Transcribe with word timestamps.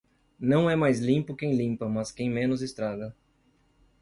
Não 0.39 0.67
é 0.67 0.75
mais 0.75 0.99
limpo 0.99 1.35
quem 1.35 1.53
limpa 1.55 1.87
mas 1.87 2.11
quem 2.11 2.27
menos 2.27 2.63
estraga. 2.63 3.15